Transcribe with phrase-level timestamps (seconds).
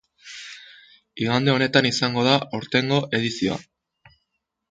[1.25, 3.59] Igande honetan izango da aurtengo edizioa.